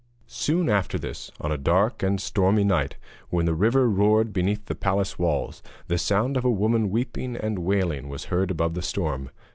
Soon 0.25 0.67
after 0.67 0.97
this, 0.97 1.29
on 1.41 1.51
a 1.51 1.59
dark 1.59 2.01
and 2.01 2.19
stormy 2.19 2.63
night, 2.63 2.95
when 3.29 3.45
the 3.45 3.53
river 3.53 3.87
roared 3.87 4.33
beneath 4.33 4.65
the 4.65 4.73
palace 4.73 5.19
walls, 5.19 5.61
the 5.89 5.99
sound 5.99 6.35
of 6.37 6.43
a 6.43 6.49
woman 6.49 6.89
weeping 6.89 7.35
and 7.37 7.59
wailing 7.59 8.09
was 8.09 8.25
heard 8.33 8.49
above 8.49 8.73
the 8.73 8.81
storm. 8.81 9.29